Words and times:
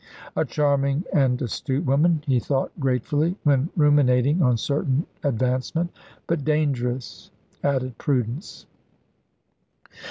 "A 0.35 0.43
charming 0.45 1.03
and 1.13 1.39
astute 1.43 1.85
woman," 1.85 2.23
he 2.25 2.39
thought 2.39 2.71
gratefully, 2.79 3.35
when 3.43 3.69
ruminating 3.75 4.41
on 4.41 4.57
certain 4.57 5.05
advancement. 5.23 5.91
"But 6.25 6.43
dangerous," 6.43 7.29
added 7.63 7.95
Prudence. 7.99 8.65